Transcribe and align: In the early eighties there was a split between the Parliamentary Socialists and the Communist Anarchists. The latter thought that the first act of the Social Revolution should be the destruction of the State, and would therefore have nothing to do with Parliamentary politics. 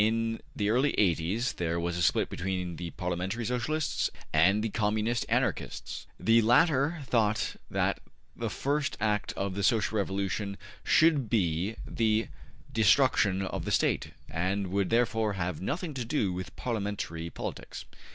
In 0.03 0.41
the 0.55 0.71
early 0.71 0.93
eighties 0.93 1.53
there 1.53 1.79
was 1.79 1.95
a 1.95 2.01
split 2.01 2.27
between 2.27 2.77
the 2.77 2.89
Parliamentary 2.89 3.45
Socialists 3.45 4.09
and 4.33 4.63
the 4.63 4.69
Communist 4.71 5.27
Anarchists. 5.29 6.07
The 6.19 6.41
latter 6.41 7.01
thought 7.05 7.55
that 7.69 7.99
the 8.35 8.49
first 8.49 8.97
act 8.99 9.31
of 9.33 9.53
the 9.53 9.61
Social 9.61 9.99
Revolution 9.99 10.57
should 10.83 11.29
be 11.29 11.75
the 11.85 12.29
destruction 12.73 13.43
of 13.43 13.63
the 13.63 13.69
State, 13.69 14.09
and 14.27 14.71
would 14.71 14.89
therefore 14.89 15.33
have 15.33 15.61
nothing 15.61 15.93
to 15.93 16.03
do 16.03 16.33
with 16.33 16.55
Parliamentary 16.55 17.29
politics. 17.29 17.85